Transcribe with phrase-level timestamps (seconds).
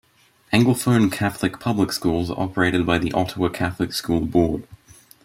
[0.51, 4.67] Anglophone Catholic public schools are operated by the Ottawa Catholic School Board.